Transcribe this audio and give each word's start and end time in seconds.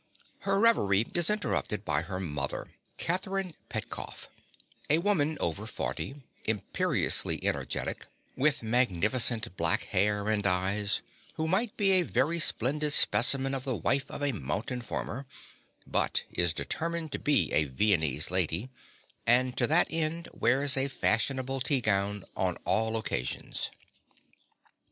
Her 0.39 0.59
reverie 0.59 1.05
is 1.13 1.29
interrupted 1.29 1.85
by 1.85 2.01
her 2.01 2.19
mother, 2.19 2.65
Catherine 2.97 3.53
Petkoff, 3.69 4.29
a 4.89 4.97
woman 4.97 5.37
over 5.39 5.67
forty, 5.67 6.23
imperiously 6.45 7.39
energetic, 7.45 8.07
with 8.35 8.63
magnificent 8.63 9.55
black 9.55 9.83
hair 9.83 10.27
and 10.27 10.47
eyes, 10.47 11.01
who 11.35 11.47
might 11.47 11.77
be 11.77 11.91
a 11.91 12.01
very 12.01 12.39
splendid 12.39 12.93
specimen 12.93 13.53
of 13.53 13.63
the 13.63 13.75
wife 13.75 14.09
of 14.09 14.23
a 14.23 14.31
mountain 14.31 14.81
farmer, 14.81 15.27
but 15.85 16.23
is 16.31 16.51
determined 16.51 17.11
to 17.11 17.19
be 17.19 17.53
a 17.53 17.65
Viennese 17.65 18.31
lady, 18.31 18.71
and 19.27 19.55
to 19.55 19.67
that 19.67 19.85
end 19.91 20.27
wears 20.33 20.75
a 20.75 20.87
fashionable 20.87 21.61
tea 21.61 21.79
gown 21.79 22.25
on 22.35 22.57
all 22.65 22.97
occasions. 22.97 23.69